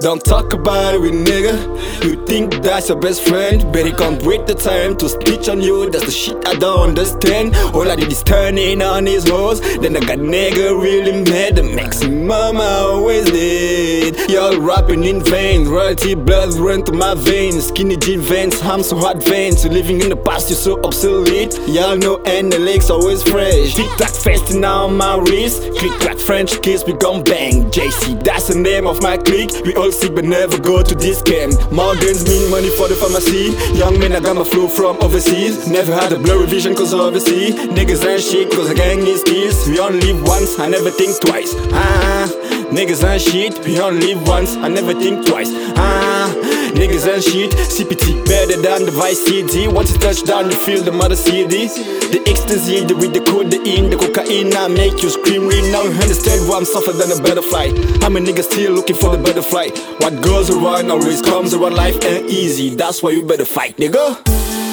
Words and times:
Don't 0.00 0.24
talk 0.24 0.52
about 0.52 0.94
it 0.94 1.00
with 1.00 1.12
nigga. 1.12 2.04
You 2.04 2.24
think 2.24 2.62
that's 2.62 2.88
your 2.88 3.00
best 3.00 3.26
friend? 3.26 3.72
But 3.72 3.84
he 3.84 3.90
can't 3.90 4.22
wait 4.22 4.46
the 4.46 4.54
time 4.54 4.96
to 4.98 5.08
snitch 5.08 5.48
on 5.48 5.60
you. 5.60 5.90
That's 5.90 6.04
the 6.04 6.12
shit 6.12 6.36
I 6.46 6.54
don't 6.54 6.90
understand. 6.90 7.56
All 7.74 7.90
I 7.90 7.96
did 7.96 8.12
is 8.12 8.22
turning 8.22 8.80
on 8.80 9.06
his 9.06 9.24
nose. 9.24 9.60
Then 9.60 9.96
I 9.96 10.00
got 10.00 10.18
nigga 10.18 10.80
really 10.80 11.24
mad. 11.24 11.56
The 11.56 11.64
maximum 11.64 12.58
I 12.58 12.74
always 12.78 13.24
did. 13.24 13.87
Y'all 14.26 14.58
rapping 14.60 15.04
in 15.04 15.22
vain. 15.22 15.68
Royalty 15.68 16.14
blood 16.14 16.52
run 16.54 16.84
through 16.84 16.98
my 16.98 17.14
veins. 17.14 17.68
Skinny 17.68 17.96
jean 17.96 18.20
veins, 18.20 18.60
I'm 18.62 18.82
so 18.82 18.96
advanced. 19.08 19.64
You 19.64 19.70
living 19.70 20.00
in 20.00 20.08
the 20.08 20.16
past, 20.16 20.50
you're 20.50 20.56
so 20.56 20.80
obsolete. 20.82 21.58
Y'all 21.68 21.96
know 21.96 22.20
and 22.26 22.52
the 22.52 22.58
legs 22.58 22.90
always 22.90 23.22
fresh. 23.22 23.74
Tick 23.74 23.88
tock 23.96 24.14
fasting 24.14 24.64
on 24.64 24.96
my 24.96 25.16
wrist. 25.16 25.62
Click 25.78 25.92
clack 26.00 26.18
French 26.18 26.60
kiss, 26.62 26.84
we 26.84 26.92
gon' 26.94 27.22
bang. 27.22 27.70
JC, 27.70 28.22
that's 28.22 28.48
the 28.48 28.58
name 28.58 28.86
of 28.86 29.00
my 29.02 29.16
clique. 29.16 29.52
We 29.64 29.74
all 29.76 29.92
sick 29.92 30.14
but 30.14 30.24
never 30.24 30.58
go 30.58 30.82
to 30.82 30.94
this 30.94 31.22
camp. 31.22 31.54
Morgans 31.72 32.24
mean 32.28 32.50
money 32.50 32.68
for 32.76 32.88
the 32.88 32.96
pharmacy. 32.96 33.54
Young 33.78 33.98
men, 33.98 34.12
I 34.12 34.20
got 34.20 34.36
my 34.36 34.44
flow 34.44 34.68
from 34.68 34.96
overseas. 35.00 35.68
Never 35.68 35.94
had 35.94 36.12
a 36.12 36.18
blurry 36.18 36.46
vision 36.46 36.74
cause 36.74 36.92
obviously 36.92 37.52
niggas 37.52 38.04
ain't 38.04 38.22
shit 38.22 38.50
cause 38.50 38.68
the 38.68 38.74
gang 38.74 39.00
is 39.06 39.20
skills. 39.20 39.68
We 39.68 39.78
only 39.78 40.00
live 40.00 40.22
once, 40.26 40.58
I 40.58 40.68
never 40.68 40.90
think 40.90 41.18
twice. 41.20 41.54
Ah, 41.72 42.28
niggas 42.70 43.02
ain't 43.08 43.22
shit. 43.22 43.64
We 43.64 43.78
only 43.80 44.07
live 44.08 44.26
once, 44.26 44.56
I 44.56 44.68
never 44.68 44.94
think 44.94 45.26
twice. 45.26 45.50
Ah, 45.76 46.32
niggas 46.72 47.04
and 47.12 47.22
shit. 47.22 47.50
CPT 47.52 48.24
better 48.24 48.56
than 48.60 48.86
the 48.86 48.90
Vice 48.92 49.22
City. 49.24 49.68
Once 49.68 49.92
you 49.92 49.98
touch 49.98 50.22
down, 50.24 50.50
you 50.50 50.56
feel 50.56 50.82
the 50.82 50.92
mother 50.92 51.16
city. 51.16 51.68
The 52.12 52.20
ecstasy, 52.26 52.84
the 52.84 52.94
with 52.96 53.12
the 53.12 53.20
codeine, 53.20 53.90
the 53.90 53.96
cocaine, 53.96 54.54
I 54.56 54.68
make 54.68 55.02
you 55.02 55.10
scream. 55.10 55.46
Real 55.46 55.66
now 55.72 55.82
you 55.82 55.92
understand 55.92 56.48
why 56.48 56.56
I'm 56.58 56.64
softer 56.64 56.92
than 56.92 57.12
a 57.12 57.20
butterfly. 57.20 57.68
I'm 58.04 58.16
a 58.16 58.20
nigga 58.20 58.42
still 58.42 58.72
looking 58.72 58.96
for 58.96 59.16
the 59.16 59.22
butterfly. 59.22 59.68
What 60.00 60.22
goes 60.22 60.48
around 60.48 60.90
always 60.90 61.20
comes 61.20 61.52
around. 61.52 61.74
Life 61.74 62.02
ain't 62.04 62.30
easy, 62.30 62.74
that's 62.74 63.02
why 63.02 63.10
you 63.10 63.22
better 63.22 63.44
fight, 63.44 63.76
nigga. 63.76 64.16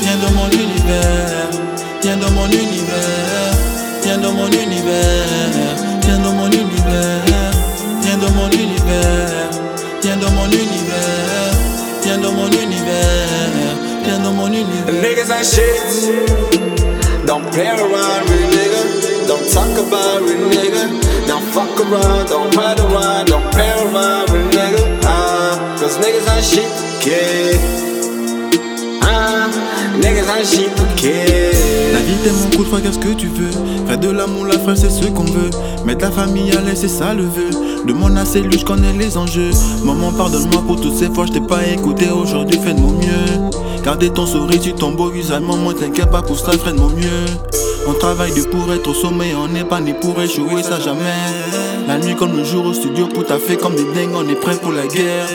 Viens 0.00 0.18
dans 0.22 0.34
mon 0.38 0.48
univers, 0.52 1.50
viens 2.02 2.16
dans 2.18 2.30
mon 2.30 2.46
univers, 2.46 3.54
viens 4.02 4.18
dans 4.18 4.32
mon 4.32 4.46
univers, 4.46 5.43
univers, 14.24 14.30
viens 14.30 14.30
dans 14.30 14.32
mon 14.32 14.46
univers. 14.52 15.02
Niggas 15.02 15.30
ain't 15.30 15.44
shit. 15.44 17.26
Don't 17.26 17.44
play 17.52 17.68
around 17.68 18.28
with 18.28 18.54
nigga. 18.54 19.26
Don't 19.26 19.52
talk 19.52 19.78
about 19.78 20.22
with 20.22 20.38
nigga. 20.52 21.26
Don't 21.26 21.42
fuck 21.52 21.80
around, 21.80 22.28
don't 22.28 22.54
ride 22.56 22.80
around, 22.80 23.26
don't 23.28 23.50
play 23.52 23.70
around 23.70 24.30
with 24.30 24.50
nigga. 24.52 25.00
Ah, 25.04 25.76
cause 25.78 25.98
niggas 25.98 26.28
ain't 26.34 26.44
shit, 26.44 26.70
kid. 27.00 27.60
Ah, 29.02 29.50
niggas 29.98 30.28
ain't 30.28 30.46
shit, 30.46 30.74
kid. 30.96 31.54
La 31.92 32.00
vie 32.00 32.14
qu'est-ce 32.82 32.98
que 32.98 33.14
tu 33.14 33.28
veux? 33.28 33.50
Faire 33.86 33.98
de 33.98 34.10
l'amour, 34.10 34.46
la 34.46 34.58
frère, 34.58 34.76
c'est 34.76 34.90
ce 34.90 35.06
qu'on 35.06 35.24
veut. 35.24 35.50
Mettre 35.84 36.04
la 36.04 36.10
famille 36.10 36.52
à 36.52 36.60
l'aise, 36.60 36.78
c'est 36.80 36.88
ça 36.88 37.14
le 37.14 37.22
vœu. 37.22 37.50
De 37.86 37.92
mon 37.92 38.24
cellule, 38.24 38.58
je 38.58 38.64
connais 38.64 38.92
les 38.92 39.16
enjeux. 39.16 39.50
Maman, 39.84 40.12
pardonne-moi 40.12 40.62
pour 40.66 40.80
toutes 40.80 40.96
ces 40.96 41.10
fois, 41.10 41.26
je 41.26 41.32
t'ai 41.32 41.40
pas 41.40 41.64
écouté. 41.66 42.06
Aujourd'hui, 42.10 42.58
fais 42.62 42.74
de 42.74 42.80
mon 42.80 42.92
mieux. 42.92 43.50
Gardez 43.84 44.10
ton 44.10 44.26
sourire, 44.26 44.60
tu 44.60 44.72
ton 44.72 44.92
beau 44.92 45.10
visage. 45.10 45.42
Maman, 45.42 45.72
t'inquiète 45.72 46.10
pas 46.10 46.22
pour 46.22 46.38
ça, 46.38 46.52
ferai 46.52 46.72
de 46.72 46.78
mon 46.78 46.88
mieux. 46.88 47.73
On 47.86 47.92
travaille 47.92 48.32
de 48.32 48.42
pour 48.42 48.72
être 48.72 48.88
au 48.88 48.94
sommet, 48.94 49.34
on 49.34 49.48
n'est 49.48 49.64
pas 49.64 49.80
né 49.80 49.94
pour 49.94 50.20
échouer, 50.20 50.62
ça 50.62 50.80
jamais. 50.80 51.04
La 51.86 51.98
nuit 51.98 52.14
comme 52.14 52.36
le 52.36 52.44
jour 52.44 52.64
au 52.64 52.72
studio, 52.72 53.06
tout 53.12 53.26
à 53.28 53.38
fait 53.38 53.56
comme 53.56 53.74
des 53.74 53.84
dingues, 53.84 54.14
on 54.14 54.26
est 54.28 54.34
prêt 54.34 54.56
pour 54.56 54.72
la 54.72 54.86
guerre. 54.86 55.26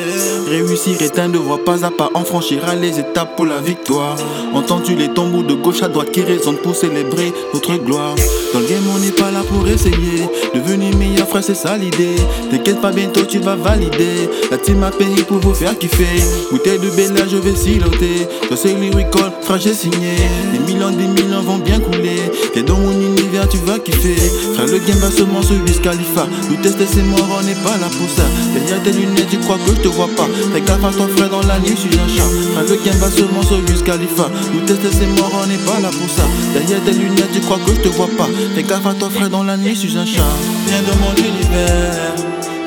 Réussir 0.47 0.99
est 1.01 1.19
un 1.19 1.29
devoir, 1.29 1.59
pas 1.59 1.85
à 1.85 1.91
pas, 1.91 2.09
on 2.15 2.23
franchira 2.23 2.73
les 2.73 2.99
étapes 2.99 3.35
pour 3.35 3.45
la 3.45 3.59
victoire. 3.59 4.15
Entends-tu 4.53 4.95
les 4.95 5.09
tambours 5.09 5.43
de 5.43 5.53
gauche 5.53 5.83
à 5.83 5.89
droite 5.89 6.11
qui 6.11 6.21
résonnent 6.21 6.57
pour 6.57 6.75
célébrer 6.75 7.33
notre 7.53 7.75
gloire? 7.75 8.15
Dans 8.53 8.59
le 8.59 8.65
game, 8.65 8.83
on 8.95 8.99
n'est 8.99 9.11
pas 9.11 9.29
là 9.29 9.41
pour 9.47 9.67
essayer. 9.67 10.27
Devenir 10.55 10.95
meilleur 10.95 10.98
frère, 11.29 11.43
c'est 11.43 11.55
ça 11.55 11.77
l'idée. 11.77 12.15
T'inquiète 12.49 12.81
pas, 12.81 12.91
bientôt 12.91 13.23
tu 13.23 13.39
vas 13.39 13.55
valider. 13.55 14.29
La 14.51 14.57
team 14.57 14.83
a 14.83 14.91
payé 14.91 15.23
pour 15.27 15.37
vous 15.37 15.53
faire 15.53 15.77
kiffer. 15.77 16.05
Bouteille 16.51 16.79
de 16.79 16.89
bella, 16.89 17.27
je 17.29 17.37
vais 17.37 17.55
siloter. 17.55 18.27
Je 18.49 18.55
sais 18.55 18.73
lyrical, 18.73 19.31
frère, 19.41 19.59
j'ai 19.59 19.73
signé. 19.73 20.15
Des 20.51 20.59
millions, 20.59 20.89
des 20.89 21.07
millions 21.07 21.41
vont 21.41 21.59
bien 21.59 21.79
couler. 21.79 22.19
Viens 22.53 22.63
dans 22.63 22.77
mon 22.77 22.91
univers, 22.91 23.47
tu 23.47 23.57
vas 23.65 23.79
kiffer. 23.79 24.15
Frère, 24.55 24.67
le 24.67 24.79
game 24.79 24.97
va 24.97 25.11
seulement 25.11 25.41
se 25.41 25.53
Wiz 25.53 25.79
Khalifa. 25.79 26.27
Nous 26.49 26.57
tester, 26.57 26.85
c'est 26.91 27.03
mort, 27.03 27.27
on 27.39 27.43
n'est 27.43 27.61
pas 27.63 27.77
là 27.77 27.87
pour 27.97 28.09
ça. 28.09 28.23
Derrière 28.53 28.81
tes 28.83 28.91
lunettes, 28.91 29.29
tu 29.29 29.37
crois 29.37 29.57
que 29.57 29.71
je 29.75 29.81
te 29.81 29.87
vois 29.87 30.09
pas. 30.17 30.27
Fais 30.53 30.61
gaffe 30.61 30.83
à 30.83 30.91
ton 30.91 31.07
frère 31.15 31.29
dans 31.29 31.43
la 31.43 31.59
nuit, 31.59 31.75
je 31.75 31.87
suis 31.87 31.99
un 31.99 32.07
chat. 32.07 32.29
Frère, 32.53 32.65
le 32.67 32.83
game 32.83 32.97
va 32.97 33.09
seulement 33.09 33.43
se 33.43 33.53
Wiz 33.53 33.83
Khalifa. 33.83 34.29
Nous 34.53 34.61
tester, 34.61 34.89
c'est 34.91 35.07
mort, 35.21 35.31
on 35.43 35.47
n'est 35.47 35.63
pas 35.63 35.79
là 35.79 35.89
pour 35.89 36.09
ça. 36.09 36.23
Derrière 36.53 36.81
tes 36.83 36.93
lunettes, 36.93 37.31
tu 37.33 37.39
crois 37.41 37.59
que 37.65 37.71
je 37.75 37.81
te 37.81 37.87
vois 37.89 38.09
pas. 38.17 38.29
Fais 38.55 38.63
gaffe 38.63 38.85
à 38.85 38.93
ton 38.93 39.09
frère 39.09 39.29
dans 39.29 39.43
la 39.43 39.57
nuit, 39.57 39.75
je 39.75 39.87
suis 39.87 39.97
un 39.97 40.05
chat. 40.05 40.23
Viens 40.67 40.81
univers, 41.19 42.15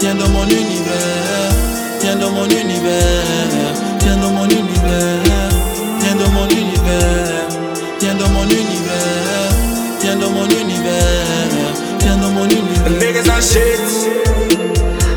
viens 0.01 0.15
dans 0.15 0.29
mon 0.29 0.45
univers, 0.45 1.53
viens 2.01 2.17
dans 2.17 2.31
mon 2.31 2.45
univers, 2.45 3.75
viens 4.01 4.17
dans 4.17 4.31
mon 4.31 4.45
univers, 4.45 5.49
viens 6.01 6.15
dans 6.15 6.31
mon 6.31 6.47
univers, 6.49 7.49
viens 8.01 8.15
dans 8.15 8.29
mon 8.29 8.45
univers, 8.45 9.53
viens 10.01 10.17
dans 10.17 10.31
mon 10.31 10.45
univers, 10.45 11.73
viens 12.01 12.17
dans 12.17 12.31
mon 12.31 12.45
univers. 12.45 12.91
Niggas 13.01 13.29
ain't 13.29 13.43
shit. 13.43 13.81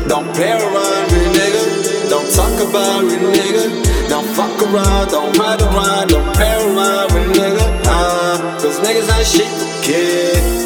Don't 0.08 0.32
play 0.34 0.52
around 0.52 1.10
with 1.10 1.36
nigga. 1.36 2.08
Don't 2.08 2.30
talk 2.32 2.54
about 2.60 3.04
with 3.04 3.20
nigga. 3.20 4.08
Don't 4.08 4.26
fuck 4.36 4.62
around, 4.62 5.10
don't 5.10 5.36
ride 5.36 5.60
around, 5.62 6.08
don't 6.08 6.32
play 6.34 6.54
around 6.54 7.12
with 7.12 7.36
nigga. 7.36 7.82
Ah, 7.86 8.58
cause 8.60 8.78
niggas 8.80 9.10
ain't 9.18 9.26
shit, 9.26 9.50
kid. 9.82 10.65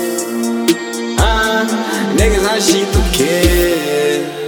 Ah, 2.20 2.22
niggas 2.22 2.52
ain't 2.52 2.62
shit, 2.62 3.14
kid. 3.14 4.39